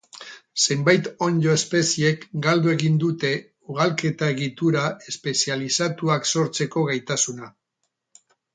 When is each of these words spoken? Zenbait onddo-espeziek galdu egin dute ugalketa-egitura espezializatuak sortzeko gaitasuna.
Zenbait 0.67 1.09
onddo-espeziek 1.25 2.25
galdu 2.45 2.71
egin 2.73 2.95
dute 3.03 3.31
ugalketa-egitura 3.75 4.87
espezializatuak 5.13 6.29
sortzeko 6.33 6.87
gaitasuna. 6.91 7.55